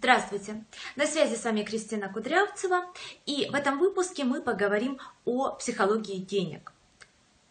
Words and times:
Здравствуйте! 0.00 0.64
На 0.94 1.08
связи 1.08 1.34
с 1.34 1.42
вами 1.42 1.64
Кристина 1.64 2.08
Кудрявцева, 2.08 2.86
и 3.26 3.48
в 3.50 3.54
этом 3.56 3.80
выпуске 3.80 4.22
мы 4.22 4.40
поговорим 4.40 5.00
о 5.24 5.50
психологии 5.50 6.18
денег. 6.18 6.72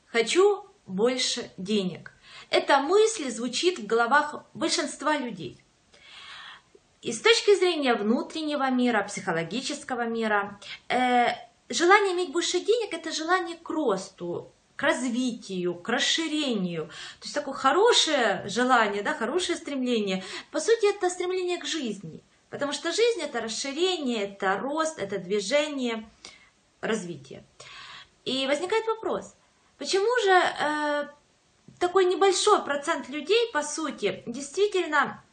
Хочу 0.06 0.66
больше 0.86 1.52
денег. 1.58 2.14
Эта 2.50 2.80
мысль 2.80 3.30
звучит 3.30 3.80
в 3.80 3.86
головах 3.86 4.46
большинства 4.54 5.18
людей. 5.18 5.62
И 7.02 7.12
с 7.12 7.20
точки 7.20 7.54
зрения 7.54 7.96
внутреннего 7.96 8.70
мира, 8.72 9.04
психологического 9.04 10.06
мира, 10.06 10.58
э, 10.88 11.28
желание 11.68 12.14
иметь 12.14 12.32
больше 12.32 12.62
денег– 12.62 12.94
это 12.94 13.12
желание 13.12 13.58
к 13.58 13.70
росту, 13.70 14.54
к 14.78 14.84
развитию, 14.84 15.76
к 15.76 15.90
расширению. 15.90 16.86
То 17.20 17.24
есть 17.24 17.36
такое 17.36 17.56
хорошее 17.56 18.46
желание, 18.48 19.04
да, 19.04 19.14
хорошее 19.14 19.58
стремление. 19.58 20.24
По 20.52 20.62
сути, 20.62 20.96
это 20.96 21.10
стремление 21.10 21.58
к 21.58 21.66
жизни. 21.66 22.24
Потому 22.50 22.72
что 22.72 22.92
жизнь 22.92 23.22
это 23.22 23.42
расширение, 23.42 24.24
это 24.24 24.58
рост, 24.58 25.00
это 25.00 25.18
движение, 25.20 26.10
развитие. 26.82 27.44
И 28.26 28.48
возникает 28.48 28.86
вопрос, 28.88 29.36
почему 29.78 30.08
же 30.24 30.32
э, 30.32 31.08
такой 31.80 32.06
небольшой 32.06 32.64
процент 32.64 33.10
людей, 33.10 33.52
по 33.52 33.64
сути, 33.64 34.24
действительно 34.26 35.24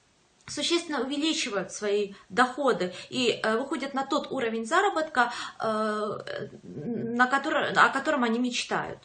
существенно 0.47 1.01
увеличивают 1.01 1.73
свои 1.73 2.15
доходы 2.29 2.93
и 3.09 3.41
э, 3.43 3.57
выходят 3.57 3.95
на 3.95 4.05
тот 4.05 4.31
уровень 4.31 4.67
заработка, 4.67 5.33
э, 5.61 6.19
на 6.63 7.27
который, 7.27 7.73
о 7.73 7.89
котором 7.89 8.25
они 8.25 8.39
мечтают. 8.39 8.99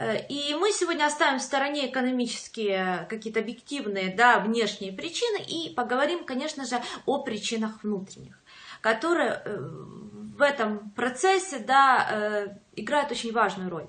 Э, 0.00 0.26
и 0.28 0.54
мы 0.54 0.72
сегодня 0.72 1.04
оставим 1.04 1.38
в 1.38 1.42
стороне 1.42 1.90
экономические 1.90 3.06
какие-то 3.10 3.40
объективные, 3.40 4.14
да, 4.14 4.40
внешние 4.40 4.92
причины 4.92 5.42
и 5.42 5.74
поговорим, 5.74 6.24
конечно 6.24 6.64
же, 6.64 6.82
о 7.04 7.22
причинах 7.22 7.84
внутренних, 7.84 8.40
которые 8.80 9.42
э, 9.44 9.58
в 9.58 10.40
этом 10.40 10.90
процессе, 10.92 11.58
да, 11.58 12.08
э, 12.10 12.46
играют 12.76 13.10
очень 13.10 13.32
важную 13.32 13.68
роль. 13.68 13.88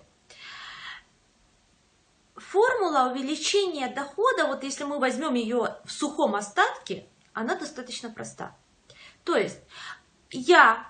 Формула 2.35 3.11
увеличения 3.13 3.87
дохода, 3.87 4.47
вот 4.47 4.65
если 4.65 4.83
мы 4.83 4.99
возьмем 4.99 5.35
ее 5.35 5.77
в 5.85 5.91
сухом 5.91 6.35
остатке, 6.35 7.07
она 7.31 7.55
достаточно 7.55 8.09
проста. 8.09 8.53
То 9.23 9.37
есть 9.37 9.59
я 10.29 10.87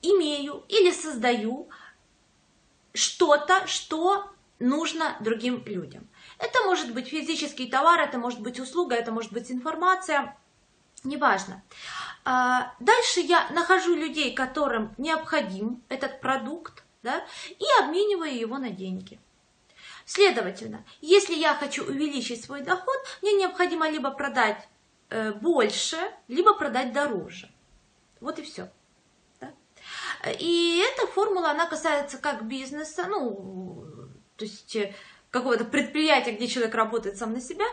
имею 0.00 0.64
или 0.68 0.90
создаю 0.90 1.68
что-то, 2.94 3.66
что 3.66 4.33
нужно 4.58 5.16
другим 5.20 5.62
людям. 5.66 6.08
Это 6.38 6.62
может 6.64 6.92
быть 6.92 7.08
физический 7.08 7.66
товар, 7.66 8.00
это 8.00 8.18
может 8.18 8.40
быть 8.40 8.60
услуга, 8.60 8.94
это 8.94 9.12
может 9.12 9.32
быть 9.32 9.50
информация, 9.50 10.36
неважно. 11.02 11.62
А, 12.24 12.74
дальше 12.80 13.20
я 13.20 13.48
нахожу 13.50 13.94
людей, 13.94 14.34
которым 14.34 14.94
необходим 14.98 15.82
этот 15.88 16.20
продукт, 16.20 16.84
да, 17.02 17.24
и 17.48 17.64
обмениваю 17.82 18.36
его 18.36 18.58
на 18.58 18.70
деньги. 18.70 19.20
Следовательно, 20.06 20.84
если 21.00 21.34
я 21.34 21.54
хочу 21.54 21.84
увеличить 21.84 22.44
свой 22.44 22.62
доход, 22.62 22.96
мне 23.22 23.32
необходимо 23.32 23.88
либо 23.88 24.10
продать 24.10 24.68
э, 25.08 25.32
больше, 25.32 25.98
либо 26.28 26.54
продать 26.54 26.92
дороже. 26.92 27.50
Вот 28.20 28.38
и 28.38 28.42
все. 28.42 28.70
И 30.38 30.82
эта 30.82 31.06
формула, 31.06 31.50
она 31.50 31.66
касается 31.66 32.18
как 32.18 32.46
бизнеса, 32.46 33.06
ну, 33.08 33.63
то 34.36 34.44
есть 34.44 34.76
э, 34.76 34.94
какого-то 35.30 35.64
предприятия, 35.64 36.32
где 36.32 36.46
человек 36.46 36.74
работает 36.74 37.16
сам 37.16 37.32
на 37.32 37.40
себя, 37.40 37.64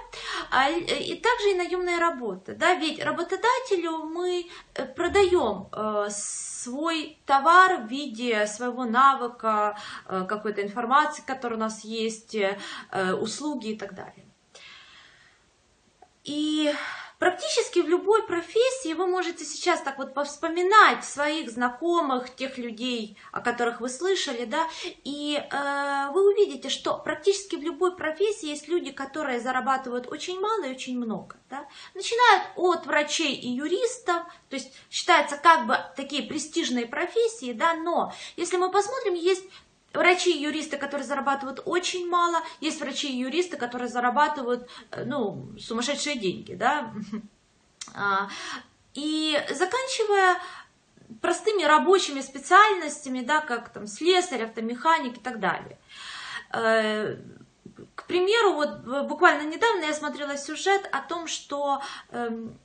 а, 0.50 0.70
э, 0.70 1.00
и 1.00 1.16
также 1.16 1.52
и 1.52 1.56
наемная 1.56 2.00
работа. 2.00 2.56
Да? 2.56 2.76
Ведь 2.76 3.03
работодателю 3.03 4.06
мы 4.06 4.50
э, 4.73 4.86
продаем 4.86 5.68
свой 6.12 7.18
товар 7.26 7.81
в 7.81 7.88
виде 7.88 8.45
своего 8.45 8.86
навыка, 8.86 9.78
какой-то 10.08 10.62
информации, 10.62 11.24
которая 11.25 11.58
у 11.58 11.59
нас 11.59 11.84
есть, 11.84 12.36
услуги 13.19 13.69
и 13.69 13.78
так 13.78 13.96
далее. 13.96 14.25
И 16.24 16.72
Практически 17.22 17.78
в 17.82 17.88
любой 17.88 18.24
профессии 18.24 18.96
вы 18.96 19.06
можете 19.06 19.46
сейчас 19.46 19.80
так 19.82 20.00
вот 20.00 20.16
повспоминать 20.16 21.06
своих 21.06 21.52
знакомых, 21.52 22.36
тех 22.36 22.58
людей, 22.58 23.16
о 23.32 23.42
которых 23.42 23.80
вы 23.80 23.90
слышали, 23.90 24.46
да, 24.46 24.68
и 25.04 25.38
э, 25.38 26.10
вы 26.14 26.34
увидите, 26.34 26.70
что 26.70 26.98
практически 26.98 27.58
в 27.58 27.62
любой 27.62 27.96
профессии 27.96 28.48
есть 28.48 28.68
люди, 28.68 28.92
которые 28.92 29.40
зарабатывают 29.40 30.12
очень 30.12 30.40
мало 30.40 30.64
и 30.64 30.72
очень 30.72 30.98
много, 30.98 31.36
да, 31.48 31.68
начинают 31.94 32.44
от 32.56 32.88
врачей 32.88 33.36
и 33.36 33.50
юристов, 33.50 34.24
то 34.50 34.56
есть 34.56 34.74
считается 34.90 35.38
как 35.38 35.68
бы 35.68 35.78
такие 35.96 36.24
престижные 36.24 36.88
профессии, 36.88 37.54
да, 37.54 37.76
но 37.76 38.12
если 38.36 38.58
мы 38.58 38.72
посмотрим, 38.72 39.14
есть 39.14 39.44
врачи 39.94 40.31
и 40.35 40.41
юристы, 40.41 40.78
которые 40.78 41.06
зарабатывают 41.06 41.62
очень 41.66 42.07
мало, 42.07 42.41
есть 42.59 42.79
врачи 42.79 43.09
и 43.09 43.19
юристы, 43.19 43.57
которые 43.57 43.90
зарабатывают, 43.90 44.68
э, 44.91 45.03
ну, 45.06 45.52
сумасшедшие 45.59 46.18
деньги, 46.18 46.53
да, 46.53 46.94
а, 47.94 48.30
и 48.94 49.38
заканчивая 49.50 50.38
простыми 51.22 51.63
рабочими 51.63 52.22
специальностями, 52.22 53.22
да, 53.22 53.41
как 53.41 53.69
там 53.69 53.88
слесарь, 53.88 54.44
автомеханик 54.44 55.18
и 55.18 55.19
так 55.19 55.40
далее. 55.40 55.78
Э, 56.53 57.18
к 57.96 58.06
примеру, 58.06 58.53
вот 58.53 59.07
буквально 59.07 59.47
недавно 59.47 59.85
я 59.85 59.94
смотрела 59.94 60.38
сюжет 60.38 60.88
о 60.91 61.01
том, 61.01 61.28
что 61.28 61.81
эм, 62.12 62.57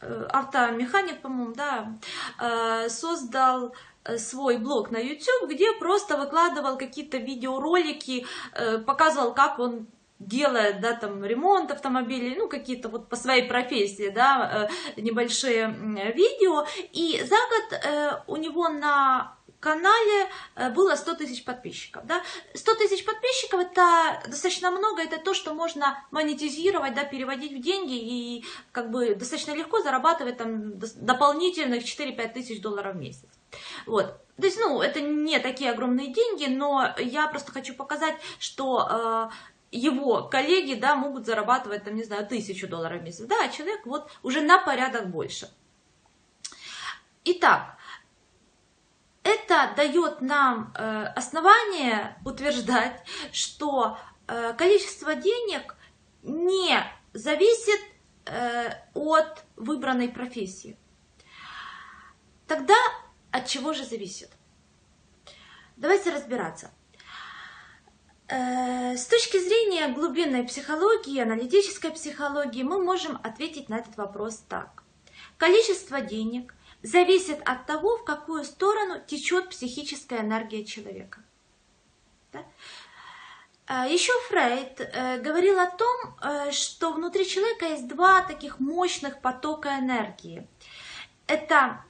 э, 0.00 0.26
автомеханик, 0.30 1.20
по-моему, 1.20 1.54
да, 1.54 2.88
создал 2.88 3.68
Э, 3.70 3.91
свой 4.18 4.58
блог 4.58 4.90
на 4.90 4.98
YouTube, 4.98 5.50
где 5.50 5.72
просто 5.74 6.16
выкладывал 6.16 6.76
какие-то 6.76 7.18
видеоролики, 7.18 8.26
э, 8.54 8.78
показывал, 8.78 9.34
как 9.34 9.58
он 9.58 9.86
делает, 10.18 10.80
да, 10.80 10.94
там, 10.94 11.24
ремонт 11.24 11.70
автомобилей, 11.70 12.36
ну, 12.36 12.48
какие-то 12.48 12.88
вот 12.88 13.08
по 13.08 13.16
своей 13.16 13.48
профессии, 13.48 14.08
да, 14.08 14.68
э, 14.96 15.00
небольшие 15.00 15.68
видео, 16.14 16.66
и 16.92 17.20
за 17.24 17.36
год 17.36 18.24
у 18.28 18.36
него 18.36 18.68
на 18.68 19.36
канале 19.62 20.28
было 20.74 20.96
100 20.96 21.14
тысяч 21.14 21.44
подписчиков. 21.44 22.04
Да? 22.04 22.20
100 22.54 22.74
тысяч 22.74 23.04
подписчиков 23.04 23.60
это 23.60 24.20
достаточно 24.26 24.72
много, 24.72 25.02
это 25.02 25.18
то, 25.18 25.34
что 25.34 25.54
можно 25.54 26.04
монетизировать, 26.10 26.94
да, 26.94 27.04
переводить 27.04 27.52
в 27.52 27.60
деньги 27.60 27.94
и 27.94 28.44
как 28.72 28.90
бы 28.90 29.14
достаточно 29.14 29.52
легко 29.52 29.80
зарабатывать 29.80 30.36
там 30.36 30.78
дополнительных 30.96 31.84
4-5 31.84 32.32
тысяч 32.32 32.60
долларов 32.60 32.96
в 32.96 32.98
месяц. 32.98 33.28
Вот. 33.86 34.18
То 34.40 34.46
есть, 34.46 34.58
ну, 34.58 34.80
это 34.80 35.00
не 35.00 35.38
такие 35.38 35.70
огромные 35.70 36.12
деньги, 36.12 36.46
но 36.46 36.94
я 36.98 37.28
просто 37.28 37.52
хочу 37.52 37.74
показать, 37.74 38.14
что 38.38 39.30
э, 39.30 39.30
его 39.70 40.24
коллеги, 40.24 40.74
да, 40.74 40.94
могут 40.94 41.26
зарабатывать, 41.26 41.84
там, 41.84 41.94
не 41.94 42.02
знаю, 42.02 42.26
тысячу 42.26 42.66
долларов 42.66 43.02
в 43.02 43.04
месяц. 43.04 43.26
Да, 43.26 43.36
а 43.44 43.48
человек 43.48 43.84
вот 43.84 44.10
уже 44.22 44.40
на 44.40 44.58
порядок 44.58 45.10
больше. 45.10 45.50
Итак, 47.24 47.76
это 49.22 49.72
дает 49.76 50.22
нам 50.22 50.72
э, 50.74 51.04
основание 51.14 52.16
утверждать, 52.24 53.04
что 53.32 53.98
э, 54.26 54.54
количество 54.54 55.14
денег 55.14 55.76
не 56.22 56.82
зависит 57.12 57.80
от 58.94 59.44
выбранной 59.56 60.08
профессии. 60.08 60.78
Тогда 62.46 62.76
от 63.32 63.46
чего 63.48 63.72
же 63.72 63.84
зависит? 63.84 64.30
Давайте 65.76 66.10
разбираться. 66.10 66.70
Э, 68.28 68.96
с 68.96 69.06
точки 69.06 69.38
зрения 69.38 69.88
глубинной 69.88 70.44
психологии, 70.44 71.20
аналитической 71.20 71.90
психологии, 71.90 72.62
мы 72.62 72.82
можем 72.82 73.18
ответить 73.22 73.68
на 73.68 73.78
этот 73.78 73.96
вопрос 73.96 74.44
так. 74.48 74.84
Количество 75.38 76.00
денег 76.00 76.54
зависит 76.82 77.40
от 77.44 77.66
того, 77.66 77.98
в 77.98 78.04
какую 78.04 78.44
сторону 78.44 79.00
течет 79.06 79.50
психическая 79.50 80.20
энергия 80.20 80.64
человека. 80.64 81.20
Да? 82.32 82.44
А 83.66 83.86
Еще 83.86 84.12
Фрейд 84.28 84.80
э, 84.80 85.18
говорил 85.20 85.58
о 85.58 85.66
том, 85.66 86.16
э, 86.22 86.50
что 86.52 86.92
внутри 86.92 87.26
человека 87.26 87.66
есть 87.66 87.88
два 87.88 88.22
таких 88.22 88.60
мощных 88.60 89.20
потока 89.20 89.78
энергии. 89.78 90.46
Это 91.26 91.84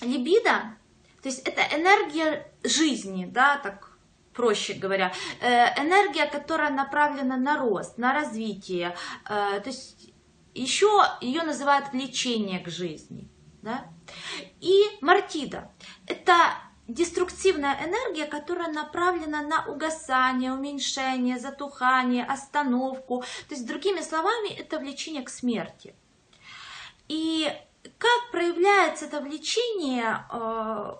либидо 0.00 0.76
то 1.24 1.30
есть 1.30 1.48
это 1.48 1.62
энергия 1.74 2.46
жизни, 2.64 3.24
да, 3.24 3.56
так 3.56 3.96
проще 4.34 4.74
говоря, 4.74 5.10
э, 5.40 5.46
энергия, 5.82 6.26
которая 6.26 6.70
направлена 6.70 7.38
на 7.38 7.56
рост, 7.58 7.96
на 7.96 8.12
развитие, 8.12 8.94
э, 9.24 9.60
то 9.60 9.62
есть 9.64 10.12
еще 10.52 10.86
ее 11.22 11.42
называют 11.42 11.90
влечение 11.92 12.60
к 12.60 12.68
жизни. 12.68 13.26
Да? 13.62 13.86
И 14.60 14.82
мартида– 15.00 15.70
это 16.06 16.34
деструктивная 16.88 17.78
энергия, 17.86 18.26
которая 18.26 18.70
направлена 18.70 19.40
на 19.40 19.64
угасание, 19.64 20.52
уменьшение, 20.52 21.38
затухание, 21.38 22.26
остановку. 22.26 23.24
То 23.48 23.54
есть, 23.54 23.66
другими 23.66 24.02
словами, 24.02 24.52
это 24.52 24.78
влечение 24.78 25.22
к 25.22 25.30
смерти. 25.30 25.94
И 27.08 27.50
как 27.96 28.30
проявляется 28.30 29.06
это 29.06 29.20
влечение 29.20 30.26
э, 30.30 30.94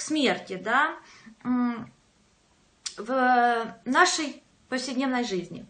к 0.00 0.02
смерти, 0.02 0.56
да, 0.56 0.96
в 2.96 3.76
нашей 3.84 4.42
повседневной 4.70 5.24
жизни? 5.24 5.66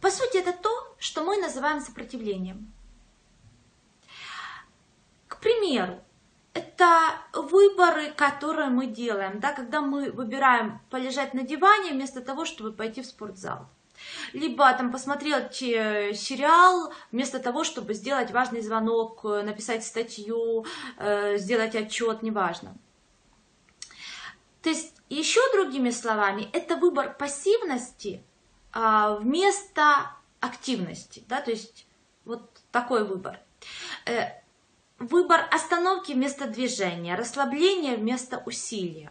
По 0.00 0.10
сути, 0.10 0.38
это 0.38 0.54
то, 0.54 0.96
что 0.98 1.22
мы 1.24 1.36
называем 1.36 1.80
сопротивлением. 1.82 2.72
К 5.28 5.38
примеру, 5.40 6.02
это 6.54 6.88
выборы, 7.34 8.12
которые 8.12 8.70
мы 8.70 8.86
делаем, 8.86 9.38
да, 9.38 9.52
когда 9.52 9.82
мы 9.82 10.10
выбираем 10.10 10.80
полежать 10.88 11.34
на 11.34 11.42
диване 11.42 11.90
вместо 11.90 12.22
того, 12.22 12.46
чтобы 12.46 12.72
пойти 12.72 13.02
в 13.02 13.06
спортзал. 13.06 13.68
Либо 14.32 14.72
там 14.74 14.92
посмотреть 14.92 15.62
э, 15.62 16.12
сериал 16.14 16.92
вместо 17.12 17.38
того, 17.38 17.64
чтобы 17.64 17.94
сделать 17.94 18.30
важный 18.30 18.60
звонок, 18.60 19.24
э, 19.24 19.42
написать 19.42 19.84
статью, 19.84 20.64
э, 20.98 21.36
сделать 21.38 21.74
отчет, 21.74 22.22
неважно. 22.22 22.74
То 24.62 24.68
есть, 24.68 24.94
еще 25.08 25.40
другими 25.52 25.90
словами, 25.90 26.48
это 26.52 26.76
выбор 26.76 27.16
пассивности 27.18 28.22
а, 28.72 29.16
вместо 29.16 30.10
активности. 30.38 31.24
Да? 31.28 31.40
То 31.40 31.50
есть, 31.50 31.86
вот 32.24 32.60
такой 32.70 33.04
выбор 33.04 33.40
выбор 35.00 35.48
остановки 35.50 36.12
вместо 36.12 36.46
движения, 36.46 37.16
расслабления 37.16 37.96
вместо 37.96 38.42
усилия. 38.46 39.10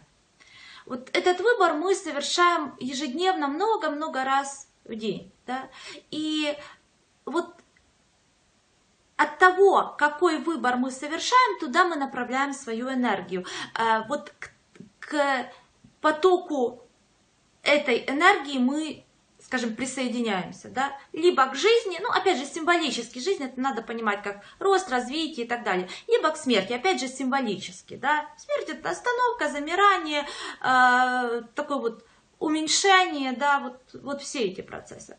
Вот 0.86 1.10
этот 1.12 1.40
выбор 1.40 1.74
мы 1.74 1.94
совершаем 1.94 2.74
ежедневно 2.78 3.48
много-много 3.48 4.24
раз 4.24 4.68
в 4.90 4.96
день. 4.96 5.32
Да? 5.46 5.68
И 6.10 6.56
вот 7.24 7.54
от 9.16 9.38
того, 9.38 9.94
какой 9.98 10.38
выбор 10.38 10.76
мы 10.76 10.90
совершаем, 10.90 11.58
туда 11.58 11.84
мы 11.84 11.96
направляем 11.96 12.52
свою 12.52 12.90
энергию. 12.92 13.44
А 13.74 14.02
вот 14.08 14.32
к, 14.38 14.50
к 14.98 15.50
потоку 16.00 16.82
этой 17.62 18.04
энергии 18.06 18.58
мы 18.58 19.04
скажем, 19.50 19.74
присоединяемся, 19.74 20.68
да, 20.68 20.96
либо 21.12 21.44
к 21.46 21.56
жизни, 21.56 21.98
ну, 22.00 22.10
опять 22.10 22.38
же, 22.38 22.44
символически, 22.44 23.18
жизнь 23.18 23.42
это 23.42 23.58
надо 23.58 23.82
понимать 23.82 24.22
как 24.22 24.44
рост, 24.60 24.88
развитие 24.90 25.44
и 25.46 25.48
так 25.48 25.64
далее, 25.64 25.88
либо 26.06 26.30
к 26.30 26.36
смерти, 26.36 26.72
опять 26.72 27.00
же, 27.00 27.08
символически, 27.08 27.96
да, 27.96 28.28
смерть 28.36 28.68
это 28.68 28.90
остановка, 28.90 29.48
замирание, 29.48 30.24
э, 30.60 31.42
такое 31.54 31.78
вот 31.78 32.04
уменьшение, 32.40 33.32
да, 33.32 33.60
вот, 33.60 34.02
вот 34.02 34.22
все 34.22 34.40
эти 34.46 34.62
процессы. 34.62 35.16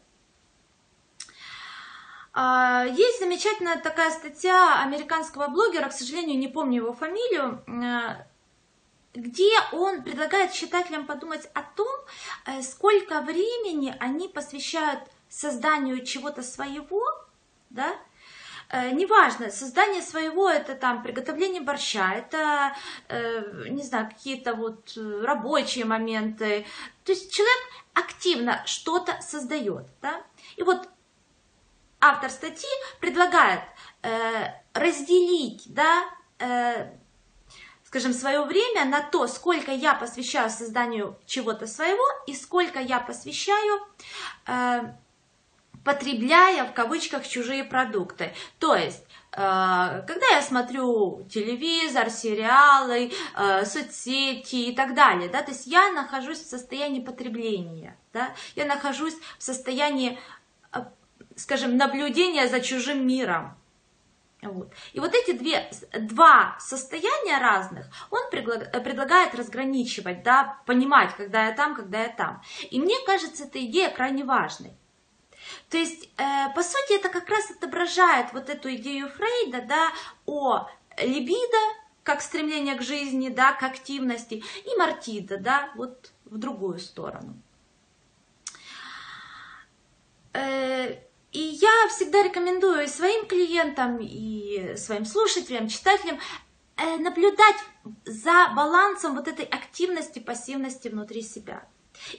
А, 2.34 2.86
есть 2.86 3.20
замечательная 3.20 3.80
такая 3.80 4.12
статья 4.12 4.82
американского 4.84 5.48
блогера, 5.48 5.88
к 5.88 5.94
сожалению, 5.94 6.38
не 6.38 6.48
помню 6.48 6.78
его 6.78 6.94
фамилию, 6.94 7.64
э, 7.68 8.26
где 9.14 9.52
он 9.74 10.02
предлагает 10.04 10.54
читателям 10.54 11.06
подумать 11.06 11.50
о 11.54 11.62
том, 11.62 11.94
э, 12.46 12.62
сколько 12.62 13.22
времени 13.22 13.96
они 14.00 14.28
посвящают 14.30 15.02
созданию 15.30 16.06
чего-то 16.06 16.42
своего, 16.42 17.04
да, 17.70 17.96
неважно, 18.72 19.50
создание 19.50 20.02
своего, 20.02 20.50
это 20.50 20.76
там 20.76 21.04
приготовление 21.04 21.62
борща, 21.62 22.14
это, 22.14 22.76
э, 23.10 23.68
не 23.70 23.84
знаю, 23.84 24.10
какие-то 24.10 24.54
вот 24.56 24.94
рабочие 24.96 25.86
моменты. 25.86 26.66
То 27.04 27.12
есть 27.12 27.34
человек 27.34 27.60
активно 27.94 28.64
что-то 28.66 29.22
создает, 29.22 29.88
да. 30.02 30.24
И 30.56 30.64
вот 30.64 30.88
автор 32.00 32.30
статьи 32.30 32.70
предлагает 33.00 33.62
разделить, 34.74 35.64
да, 35.68 36.06
скажем, 37.92 38.14
свое 38.14 38.46
время 38.46 38.86
на 38.86 39.02
то, 39.02 39.28
сколько 39.28 39.74
я 39.74 39.94
посвящаю 39.94 40.50
созданию 40.50 41.20
чего-то 41.26 41.68
своего 41.68 42.06
и 42.26 42.34
сколько 42.34 42.80
я 42.80 43.02
посвящаю, 43.02 43.86
э, 44.48 44.94
потребляя 45.84 46.66
в 46.66 46.74
кавычках 46.74 47.28
чужие 47.28 47.64
продукты. 47.64 48.34
То 48.60 48.76
есть 48.76 49.04
э, 49.32 49.38
когда 49.38 50.28
я 50.32 50.42
смотрю 50.42 51.26
телевизор, 51.30 52.10
сериалы, 52.10 53.12
э, 53.36 53.66
соцсети 53.66 54.70
и 54.70 54.76
так 54.76 54.94
далее, 54.94 55.30
да, 55.30 55.42
то 55.42 55.52
есть 55.52 55.68
я 55.68 55.92
нахожусь 55.92 56.40
в 56.40 56.50
состоянии 56.50 57.02
потребления, 57.02 57.98
да, 58.14 58.34
я 58.56 58.66
нахожусь 58.66 59.16
в 59.38 59.44
состоянии, 59.44 60.20
э, 60.74 60.80
скажем, 61.36 61.78
наблюдения 61.78 62.48
за 62.48 62.60
чужим 62.60 63.08
миром, 63.08 63.56
вот. 64.42 64.74
И 64.94 65.00
вот 65.00 65.14
эти 65.14 65.34
две, 65.34 65.70
два 65.94 66.56
состояния 66.60 67.38
разных 67.38 67.86
он 68.10 68.22
предлагает 68.32 69.36
разграничивать, 69.36 70.24
да, 70.24 70.58
понимать, 70.66 71.16
когда 71.16 71.46
я 71.46 71.52
там, 71.52 71.76
когда 71.76 72.02
я 72.02 72.10
там. 72.10 72.42
И 72.72 72.80
мне 72.80 72.96
кажется, 73.06 73.44
эта 73.44 73.64
идея 73.64 73.90
крайне 73.92 74.24
важной. 74.24 74.74
То 75.70 75.78
есть, 75.78 76.10
э, 76.18 76.54
по 76.56 76.64
сути, 76.64 76.96
это 76.96 77.10
как 77.10 77.30
раз 77.30 77.50
отображает 77.52 78.34
вот 78.34 78.50
эту 78.50 78.74
идею 78.76 79.10
Фрейда, 79.10 79.62
да, 79.62 79.92
о 80.26 80.68
либидо, 80.98 81.58
как 82.04 82.22
стремление 82.22 82.76
к 82.76 82.82
жизни, 82.82 83.30
да, 83.30 83.54
к 83.54 83.64
активности, 83.64 84.44
и 84.66 84.78
мартида, 84.78 85.38
да, 85.38 85.72
вот 85.76 86.12
в 86.26 86.38
другую 86.38 86.80
сторону. 86.80 87.42
Э, 90.34 90.96
и 91.32 91.40
я 91.40 91.88
всегда 91.90 92.24
рекомендую 92.24 92.88
своим 92.88 93.26
клиентам, 93.26 94.00
и 94.02 94.76
своим 94.76 95.06
слушателям, 95.06 95.68
читателям 95.68 96.20
э, 96.78 96.98
наблюдать 96.98 97.58
за 98.06 98.52
балансом 98.56 99.16
вот 99.16 99.28
этой 99.28 99.46
активности, 99.46 100.20
пассивности 100.20 100.90
внутри 100.90 101.22
себя. 101.22 101.66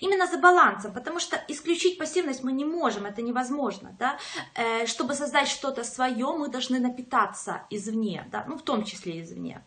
Именно 0.00 0.26
за 0.26 0.38
балансом, 0.38 0.92
потому 0.92 1.20
что 1.20 1.42
исключить 1.48 1.98
пассивность 1.98 2.42
мы 2.42 2.52
не 2.52 2.64
можем, 2.64 3.06
это 3.06 3.22
невозможно. 3.22 3.94
Да? 3.98 4.18
Э, 4.54 4.86
чтобы 4.86 5.14
создать 5.14 5.48
что-то 5.48 5.84
свое, 5.84 6.26
мы 6.32 6.48
должны 6.48 6.78
напитаться 6.78 7.62
извне, 7.70 8.26
да? 8.30 8.44
ну 8.48 8.56
в 8.56 8.62
том 8.62 8.84
числе 8.84 9.20
извне. 9.20 9.62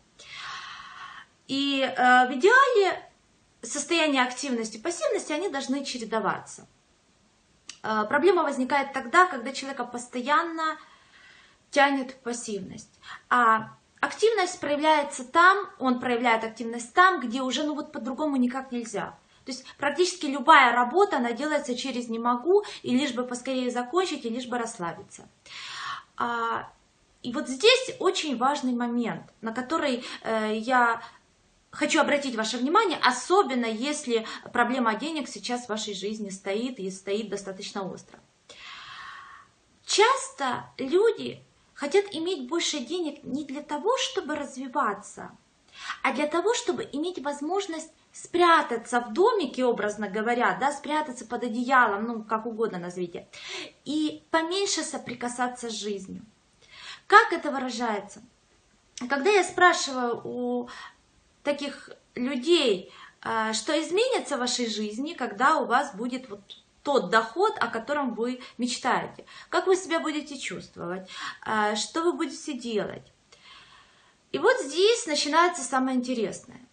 И 1.48 1.80
э, 1.80 2.28
в 2.28 2.32
идеале 2.34 3.10
состояние 3.62 4.22
активности, 4.22 4.78
пассивности, 4.78 5.32
они 5.32 5.48
должны 5.48 5.84
чередоваться. 5.84 6.66
Э, 7.82 8.04
проблема 8.08 8.42
возникает 8.42 8.92
тогда, 8.92 9.26
когда 9.26 9.52
человека 9.52 9.84
постоянно 9.84 10.78
тянет 11.70 12.12
в 12.12 12.16
пассивность. 12.16 12.98
А 13.28 13.70
активность 14.00 14.60
проявляется 14.60 15.24
там, 15.24 15.68
он 15.78 16.00
проявляет 16.00 16.44
активность 16.44 16.92
там, 16.94 17.20
где 17.20 17.42
уже 17.42 17.64
ну 17.64 17.74
вот 17.74 17.92
по-другому 17.92 18.36
никак 18.36 18.72
нельзя. 18.72 19.16
То 19.46 19.52
есть 19.52 19.64
практически 19.78 20.26
любая 20.26 20.72
работа, 20.72 21.18
она 21.18 21.30
делается 21.30 21.76
через 21.76 22.08
«не 22.08 22.18
могу», 22.18 22.64
и 22.82 22.96
лишь 22.96 23.12
бы 23.12 23.22
поскорее 23.22 23.70
закончить, 23.70 24.24
и 24.24 24.28
лишь 24.28 24.46
бы 24.46 24.58
расслабиться. 24.58 25.28
А, 26.16 26.68
и 27.22 27.32
вот 27.32 27.48
здесь 27.48 27.94
очень 28.00 28.36
важный 28.36 28.72
момент, 28.72 29.22
на 29.42 29.52
который 29.52 30.04
э, 30.24 30.56
я 30.58 31.00
хочу 31.70 32.00
обратить 32.00 32.34
ваше 32.34 32.58
внимание, 32.58 32.98
особенно 33.00 33.66
если 33.66 34.26
проблема 34.52 34.96
денег 34.96 35.28
сейчас 35.28 35.66
в 35.66 35.68
вашей 35.68 35.94
жизни 35.94 36.30
стоит 36.30 36.80
и 36.80 36.90
стоит 36.90 37.28
достаточно 37.28 37.88
остро. 37.88 38.18
Часто 39.84 40.64
люди 40.76 41.40
хотят 41.74 42.06
иметь 42.10 42.48
больше 42.48 42.80
денег 42.80 43.22
не 43.22 43.44
для 43.44 43.62
того, 43.62 43.96
чтобы 43.98 44.34
развиваться, 44.34 45.30
а 46.02 46.12
для 46.12 46.26
того, 46.26 46.52
чтобы 46.54 46.88
иметь 46.92 47.22
возможность 47.22 47.92
спрятаться 48.22 49.00
в 49.00 49.12
домике, 49.12 49.64
образно 49.64 50.08
говоря, 50.08 50.56
да, 50.58 50.72
спрятаться 50.72 51.26
под 51.26 51.44
одеялом, 51.44 52.04
ну, 52.04 52.24
как 52.24 52.46
угодно 52.46 52.78
назовите, 52.78 53.28
и 53.84 54.24
поменьше 54.30 54.82
соприкасаться 54.82 55.68
с 55.68 55.74
жизнью. 55.74 56.22
Как 57.06 57.32
это 57.32 57.50
выражается? 57.50 58.22
Когда 59.08 59.30
я 59.30 59.44
спрашиваю 59.44 60.20
у 60.24 60.68
таких 61.42 61.90
людей, 62.14 62.90
а, 63.20 63.52
что 63.52 63.78
изменится 63.80 64.36
в 64.36 64.40
вашей 64.40 64.68
жизни, 64.68 65.12
когда 65.12 65.58
у 65.58 65.66
вас 65.66 65.94
будет 65.94 66.30
вот 66.30 66.40
тот 66.82 67.10
доход, 67.10 67.54
о 67.58 67.66
котором 67.66 68.14
вы 68.14 68.40
мечтаете. 68.58 69.26
Как 69.50 69.66
вы 69.66 69.76
себя 69.76 70.00
будете 70.00 70.38
чувствовать, 70.38 71.08
а, 71.42 71.76
что 71.76 72.02
вы 72.02 72.12
будете 72.12 72.54
делать. 72.54 73.12
И 74.32 74.38
вот 74.38 74.58
здесь 74.60 75.06
начинается 75.06 75.62
самое 75.62 75.96
интересное. 75.96 76.65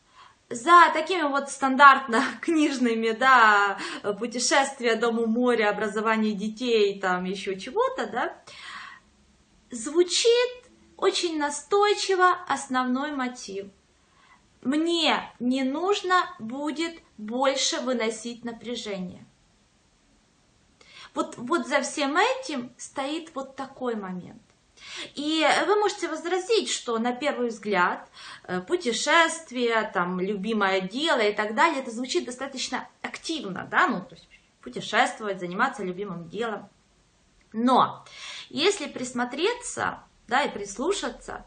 За 0.53 0.91
такими 0.93 1.23
вот 1.23 1.49
стандартно 1.49 2.23
книжными, 2.41 3.11
да, 3.11 3.77
путешествия, 4.19 4.95
дому, 4.95 5.25
море, 5.25 5.67
образование 5.67 6.33
детей, 6.33 6.99
там 6.99 7.25
еще 7.25 7.59
чего-то, 7.59 8.07
да, 8.07 8.37
звучит 9.71 10.51
очень 10.97 11.37
настойчиво 11.37 12.31
основной 12.47 13.11
мотив– 13.11 13.67
мне 14.63 15.29
не 15.39 15.63
нужно 15.63 16.33
будет 16.39 17.01
больше 17.17 17.81
выносить 17.81 18.45
напряжение. 18.45 19.25
Вот, 21.13 21.35
вот 21.37 21.67
за 21.67 21.81
всем 21.81 22.17
этим 22.17 22.73
стоит 22.77 23.35
вот 23.35 23.55
такой 23.55 23.95
момент. 23.95 24.41
И 25.15 25.47
вы 25.67 25.75
можете 25.75 26.07
возразить, 26.07 26.69
что 26.69 26.97
на 26.97 27.13
первый 27.13 27.49
взгляд 27.49 28.07
э, 28.43 28.61
путешествие, 28.61 29.89
там, 29.93 30.19
любимое 30.19 30.81
дело 30.81 31.19
и 31.19 31.33
так 31.33 31.55
далее, 31.55 31.81
это 31.81 31.91
звучит 31.91 32.25
достаточно 32.25 32.87
активно, 33.01 33.67
да, 33.69 33.87
ну, 33.87 34.01
то 34.01 34.15
есть 34.15 34.27
путешествовать, 34.61 35.39
заниматься 35.39 35.83
любимым 35.83 36.29
делом. 36.29 36.69
Но 37.51 38.03
если 38.49 38.87
присмотреться, 38.87 39.99
да, 40.27 40.43
и 40.43 40.49
прислушаться, 40.49 41.45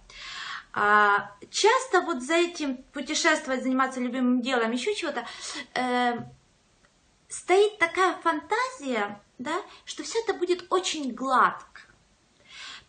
а, 0.72 1.32
часто 1.50 2.02
вот 2.02 2.22
за 2.22 2.34
этим 2.34 2.76
путешествовать, 2.92 3.62
заниматься 3.62 3.98
любимым 3.98 4.42
делом, 4.42 4.72
еще 4.72 4.94
чего-то, 4.94 5.26
э, 5.74 6.18
стоит 7.28 7.78
такая 7.78 8.12
фантазия, 8.18 9.20
да, 9.38 9.62
что 9.84 10.02
все 10.02 10.20
это 10.20 10.34
будет 10.34 10.66
очень 10.70 11.12
гладко. 11.14 11.80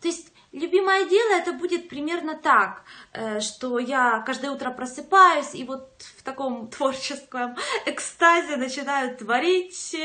То 0.00 0.08
есть 0.08 0.32
любимое 0.52 1.04
дело 1.06 1.32
это 1.32 1.52
будет 1.52 1.88
примерно 1.88 2.34
так, 2.34 2.84
э, 3.12 3.40
что 3.40 3.78
я 3.78 4.20
каждое 4.20 4.50
утро 4.50 4.70
просыпаюсь 4.70 5.54
и 5.54 5.64
вот 5.64 6.02
в 6.16 6.22
таком 6.22 6.68
творческом 6.70 7.56
экстазе 7.86 8.56
начинаю 8.56 9.16
творить 9.16 9.96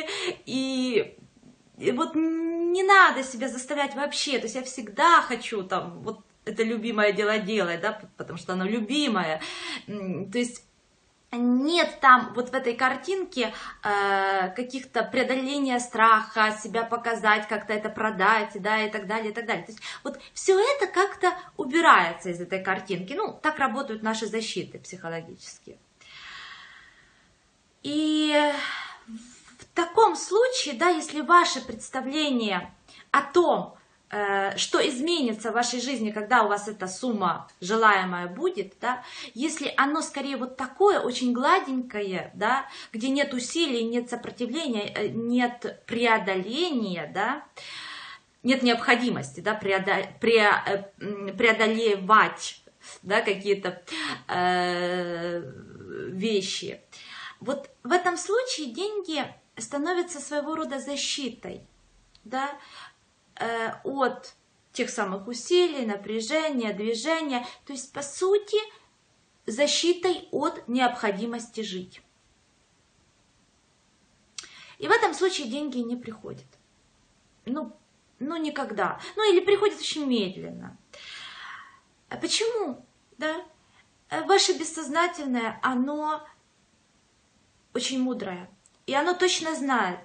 и 0.45 1.15
и 1.77 1.91
вот 1.91 2.13
не 2.15 2.83
надо 2.83 3.23
себя 3.23 3.47
заставлять 3.47 3.95
вообще, 3.95 4.37
то 4.37 4.43
есть 4.43 4.55
я 4.55 4.63
всегда 4.63 5.21
хочу 5.21 5.63
там 5.63 5.99
вот 6.03 6.19
это 6.45 6.63
любимое 6.63 7.13
дело 7.13 7.39
делать, 7.39 7.81
да, 7.81 7.99
потому 8.17 8.37
что 8.37 8.53
оно 8.53 8.65
любимое, 8.65 9.41
то 9.87 10.37
есть 10.37 10.63
нет 11.37 11.99
там 11.99 12.33
вот 12.35 12.49
в 12.49 12.53
этой 12.53 12.75
картинке 12.75 13.53
э, 13.83 14.49
каких-то 14.55 15.03
преодоления 15.03 15.79
страха, 15.79 16.57
себя 16.61 16.83
показать, 16.83 17.47
как-то 17.47 17.73
это 17.73 17.89
продать, 17.89 18.51
да, 18.61 18.83
и 18.83 18.89
так 18.89 19.07
далее, 19.07 19.31
и 19.31 19.33
так 19.33 19.45
далее. 19.45 19.65
То 19.65 19.71
есть 19.71 19.83
вот 20.03 20.19
все 20.33 20.59
это 20.59 20.87
как-то 20.87 21.33
убирается 21.57 22.29
из 22.29 22.41
этой 22.41 22.63
картинки. 22.63 23.13
Ну, 23.13 23.37
так 23.41 23.59
работают 23.59 24.03
наши 24.03 24.27
защиты 24.27 24.79
психологические. 24.79 25.77
И 27.83 28.53
в 29.07 29.65
таком 29.75 30.15
случае, 30.15 30.75
да, 30.75 30.89
если 30.89 31.21
ваше 31.21 31.61
представление 31.61 32.71
о 33.11 33.21
том, 33.21 33.77
что 34.57 34.87
изменится 34.87 35.51
в 35.51 35.55
вашей 35.55 35.81
жизни, 35.81 36.11
когда 36.11 36.43
у 36.43 36.47
вас 36.47 36.67
эта 36.67 36.87
сумма 36.87 37.47
желаемая 37.61 38.27
будет, 38.27 38.75
да, 38.79 39.03
если 39.33 39.73
оно 39.77 40.01
скорее 40.01 40.37
вот 40.37 40.55
такое, 40.57 40.99
очень 40.99 41.33
гладенькое, 41.33 42.31
да, 42.35 42.67
где 42.91 43.09
нет 43.09 43.33
усилий, 43.33 43.83
нет 43.83 44.09
сопротивления, 44.09 44.93
э, 44.93 45.07
нет 45.07 45.83
преодоления, 45.87 47.09
да, 47.13 47.43
нет 48.43 48.61
необходимости, 48.61 49.39
да, 49.39 49.53
э, 49.53 50.83
преодолевать, 51.33 52.61
да, 53.01 53.21
какие-то 53.21 53.81
э, 54.27 55.41
вещи. 56.09 56.81
Вот 57.39 57.69
в 57.83 57.91
этом 57.91 58.17
случае 58.17 58.67
деньги 58.67 59.23
становятся 59.57 60.19
своего 60.19 60.55
рода 60.55 60.79
защитой, 60.79 61.61
да, 62.23 62.49
Э, 62.49 62.82
от 63.83 64.35
тех 64.71 64.89
самых 64.89 65.27
усилий, 65.27 65.85
напряжения, 65.85 66.73
движения. 66.73 67.45
То 67.65 67.73
есть, 67.73 67.93
по 67.93 68.01
сути, 68.01 68.57
защитой 69.45 70.27
от 70.31 70.67
необходимости 70.67 71.61
жить. 71.61 72.01
И 74.79 74.87
в 74.87 74.91
этом 74.91 75.13
случае 75.13 75.47
деньги 75.47 75.77
не 75.77 75.95
приходят. 75.95 76.45
Ну, 77.45 77.75
ну 78.19 78.37
никогда. 78.37 78.99
Ну 79.15 79.31
или 79.31 79.43
приходят 79.43 79.79
очень 79.79 80.05
медленно. 80.05 80.77
А 82.09 82.17
почему? 82.17 82.85
Да? 83.17 83.45
Э, 84.09 84.23
ваше 84.25 84.53
бессознательное, 84.57 85.59
оно 85.61 86.25
очень 87.73 88.01
мудрое. 88.01 88.49
И 88.85 88.93
оно 88.93 89.13
точно 89.13 89.55
знает, 89.55 89.99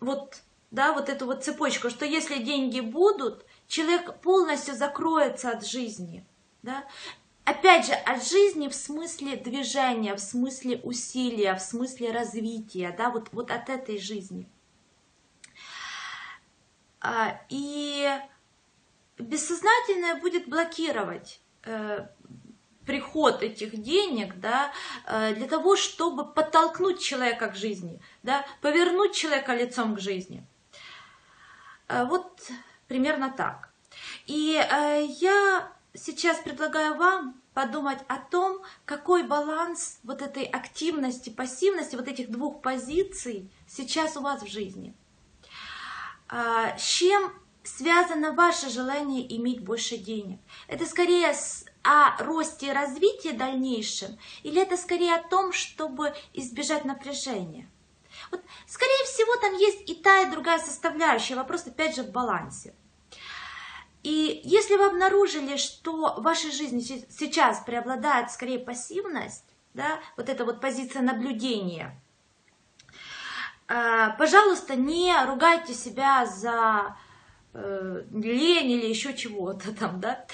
вот 0.00 0.42
да, 0.74 0.92
вот 0.92 1.08
эту 1.08 1.26
вот 1.26 1.44
цепочку, 1.44 1.88
что 1.88 2.04
если 2.04 2.42
деньги 2.42 2.80
будут, 2.80 3.46
человек 3.68 4.20
полностью 4.20 4.74
закроется 4.74 5.50
от 5.50 5.64
жизни, 5.64 6.26
да. 6.62 6.84
Опять 7.44 7.86
же, 7.86 7.92
от 7.92 8.26
жизни 8.26 8.68
в 8.68 8.74
смысле 8.74 9.36
движения, 9.36 10.14
в 10.14 10.18
смысле 10.18 10.80
усилия, 10.82 11.54
в 11.54 11.60
смысле 11.60 12.10
развития, 12.10 12.94
да, 12.96 13.10
вот, 13.10 13.28
вот 13.32 13.50
от 13.50 13.68
этой 13.68 13.98
жизни. 13.98 14.48
А, 17.00 17.38
и 17.50 18.08
бессознательное 19.18 20.16
будет 20.16 20.48
блокировать 20.48 21.40
э, 21.64 22.06
приход 22.86 23.42
этих 23.42 23.80
денег, 23.80 24.40
да, 24.40 24.72
э, 25.06 25.34
для 25.34 25.46
того, 25.46 25.76
чтобы 25.76 26.24
подтолкнуть 26.24 27.00
человека 27.00 27.48
к 27.48 27.56
жизни, 27.56 28.00
да, 28.22 28.44
повернуть 28.62 29.14
человека 29.14 29.54
лицом 29.54 29.94
к 29.94 30.00
жизни. 30.00 30.44
Э, 31.88 32.04
вот 32.04 32.50
примерно 32.88 33.32
так. 33.36 33.70
И 34.26 34.56
э, 34.56 35.06
я 35.20 35.72
сейчас 35.94 36.38
предлагаю 36.38 36.96
вам 36.96 37.40
подумать 37.54 38.00
о 38.08 38.18
том, 38.18 38.62
какой 38.84 39.22
баланс 39.22 40.00
вот 40.02 40.22
этой 40.22 40.44
активности, 40.44 41.30
пассивности, 41.30 41.96
вот 41.96 42.08
этих 42.08 42.30
двух 42.30 42.60
позиций 42.60 43.50
сейчас 43.68 44.16
у 44.16 44.20
вас 44.20 44.42
в 44.42 44.48
жизни. 44.48 44.94
А, 46.28 46.76
с 46.76 46.82
чем 46.82 47.32
связано 47.62 48.32
ваше 48.32 48.70
желание 48.70 49.36
иметь 49.36 49.62
больше 49.62 49.96
денег? 49.96 50.40
Это 50.66 50.84
скорее 50.84 51.32
о 51.84 52.16
росте 52.24 52.68
и 52.68 52.72
развитии 52.72 53.28
дальнейшем, 53.28 54.18
или 54.42 54.60
это 54.60 54.76
скорее 54.76 55.14
о 55.14 55.22
том, 55.22 55.52
чтобы 55.52 56.12
избежать 56.32 56.84
напряжения? 56.84 57.68
Вот, 58.30 58.42
скорее 58.66 59.04
всего, 59.04 59.36
там 59.40 59.54
есть 59.54 59.88
и 59.88 59.94
та, 59.94 60.20
и 60.20 60.30
другая 60.30 60.58
составляющая. 60.58 61.36
Вопрос, 61.36 61.66
опять 61.66 61.96
же, 61.96 62.02
в 62.02 62.10
балансе. 62.10 62.74
И 64.04 64.42
если 64.44 64.76
вы 64.76 64.86
обнаружили, 64.86 65.56
что 65.56 66.14
в 66.16 66.22
вашей 66.22 66.52
жизни 66.52 66.80
сейчас 66.80 67.60
преобладает 67.64 68.30
скорее 68.30 68.58
пассивность, 68.58 69.46
да, 69.72 69.98
вот 70.18 70.28
эта 70.28 70.44
вот 70.44 70.60
позиция 70.60 71.00
наблюдения, 71.00 71.98
э, 73.66 74.08
пожалуйста, 74.18 74.76
не 74.76 75.10
ругайте 75.24 75.72
себя 75.72 76.26
за 76.26 76.96
э, 77.54 78.02
лень 78.12 78.72
или 78.72 78.86
еще 78.86 79.14
чего-то 79.14 79.74
там, 79.74 80.00
да. 80.00 80.26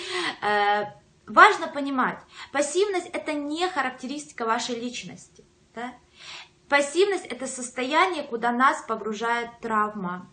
Э, 0.43 0.87
важно 1.29 1.69
понимать, 1.69 2.19
пассивность 2.53 3.07
это 3.13 3.35
не 3.35 3.69
характеристика 3.69 4.47
вашей 4.47 4.75
личности, 4.81 5.45
да. 5.77 5.95
Пассивность– 6.71 7.27
это 7.29 7.49
состояние, 7.49 8.23
куда 8.23 8.53
нас 8.53 8.81
погружает 8.87 9.51
травма. 9.61 10.31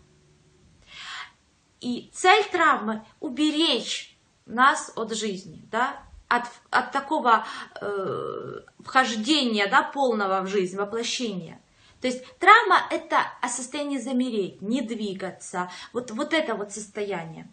И 1.80 2.12
цель 2.14 2.44
травмы– 2.44 3.04
уберечь 3.20 4.16
нас 4.46 4.92
от 4.94 5.12
жизни, 5.16 5.66
да, 5.72 6.00
от, 6.28 6.44
от 6.70 6.92
такого 6.92 7.44
э, 7.80 8.60
вхождения 8.78 9.66
да, 9.66 9.82
полного 9.82 10.42
в 10.42 10.46
жизнь, 10.46 10.76
воплощения. 10.76 11.60
То 12.00 12.06
есть 12.06 12.24
травма– 12.38 12.82
это 12.90 13.16
о 13.42 13.48
состоянии 13.48 13.98
замереть, 13.98 14.62
не 14.62 14.80
двигаться, 14.80 15.68
вот, 15.92 16.12
вот 16.12 16.32
это 16.32 16.54
вот 16.54 16.70
состояние. 16.70 17.50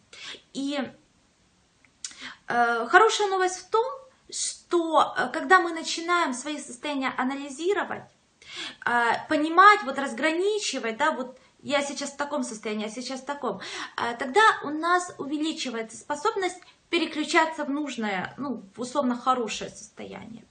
И 0.53 0.79
э, 2.47 2.87
хорошая 2.87 3.29
новость 3.29 3.61
в 3.61 3.69
том, 3.71 3.85
что 4.29 5.15
э, 5.17 5.29
когда 5.33 5.59
мы 5.59 5.71
начинаем 5.71 6.35
свои 6.35 6.59
состояния 6.59 7.11
анализировать, 7.17 8.14
понимать, 9.29 9.83
вот 9.83 9.97
разграничивать, 9.97 10.97
да, 10.97 11.11
вот 11.11 11.39
я 11.65 11.81
сейчас 11.81 12.11
в 12.11 12.17
таком 12.17 12.43
состоянии, 12.43 12.85
а 12.85 12.89
сейчас 12.89 13.21
в 13.21 13.25
таком, 13.25 13.59
а, 13.95 14.13
тогда 14.13 14.41
у 14.63 14.69
нас 14.69 15.15
увеличивается 15.17 15.97
способность 15.97 16.59
переключаться 16.91 17.65
в 17.65 17.71
нужное, 17.71 18.35
ну, 18.37 18.63
условно 18.77 19.17
хорошее 19.17 19.71
состояние. 19.71 20.45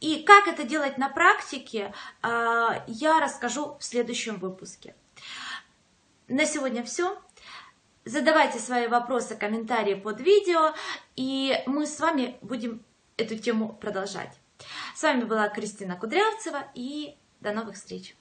И 0.00 0.22
как 0.24 0.46
это 0.46 0.64
делать 0.64 0.98
на 0.98 1.08
практике, 1.08 1.94
а, 2.20 2.84
я 2.86 3.18
расскажу 3.18 3.78
в 3.80 3.84
следующем 3.84 4.36
выпуске. 4.36 4.94
На 6.28 6.44
сегодня 6.44 6.84
все. 6.84 7.18
Задавайте 8.04 8.58
свои 8.58 8.88
вопросы, 8.88 9.36
комментарии 9.36 9.94
под 9.94 10.20
видео, 10.20 10.74
и 11.16 11.62
мы 11.64 11.86
с 11.86 11.98
вами 11.98 12.36
будем 12.42 12.84
эту 13.16 13.38
тему 13.38 13.72
продолжать. 13.72 14.38
С 14.96 15.02
вами 15.02 15.24
была 15.24 15.50
Кристина 15.50 15.94
Кудрявцева 15.96 16.68
и 16.74 17.18
до 17.40 17.52
новых 17.52 17.74
встреч! 17.74 18.16